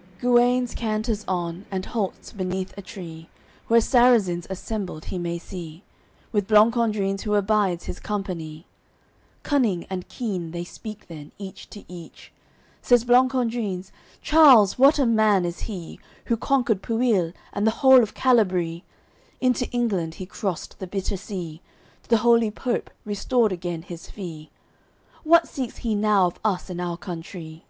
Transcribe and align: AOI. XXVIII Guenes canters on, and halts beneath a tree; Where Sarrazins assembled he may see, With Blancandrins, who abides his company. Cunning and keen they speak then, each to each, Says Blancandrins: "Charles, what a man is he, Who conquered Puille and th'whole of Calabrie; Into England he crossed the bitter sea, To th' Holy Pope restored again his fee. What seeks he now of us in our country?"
AOI. 0.00 0.06
XXVIII 0.06 0.40
Guenes 0.40 0.74
canters 0.74 1.24
on, 1.28 1.66
and 1.70 1.84
halts 1.84 2.32
beneath 2.32 2.72
a 2.74 2.80
tree; 2.80 3.28
Where 3.68 3.82
Sarrazins 3.82 4.46
assembled 4.48 5.04
he 5.04 5.18
may 5.18 5.36
see, 5.38 5.82
With 6.32 6.48
Blancandrins, 6.48 7.24
who 7.24 7.34
abides 7.34 7.84
his 7.84 8.00
company. 8.00 8.64
Cunning 9.42 9.84
and 9.90 10.08
keen 10.08 10.52
they 10.52 10.64
speak 10.64 11.08
then, 11.08 11.32
each 11.36 11.68
to 11.68 11.84
each, 11.86 12.32
Says 12.80 13.04
Blancandrins: 13.04 13.92
"Charles, 14.22 14.78
what 14.78 14.98
a 14.98 15.04
man 15.04 15.44
is 15.44 15.60
he, 15.68 16.00
Who 16.28 16.36
conquered 16.38 16.80
Puille 16.82 17.34
and 17.52 17.66
th'whole 17.66 18.02
of 18.02 18.14
Calabrie; 18.14 18.84
Into 19.42 19.68
England 19.70 20.14
he 20.14 20.24
crossed 20.24 20.78
the 20.78 20.86
bitter 20.86 21.18
sea, 21.18 21.60
To 22.04 22.16
th' 22.16 22.20
Holy 22.20 22.50
Pope 22.50 22.88
restored 23.04 23.52
again 23.52 23.82
his 23.82 24.08
fee. 24.08 24.48
What 25.24 25.46
seeks 25.46 25.76
he 25.84 25.94
now 25.94 26.24
of 26.24 26.40
us 26.42 26.70
in 26.70 26.80
our 26.80 26.96
country?" 26.96 27.66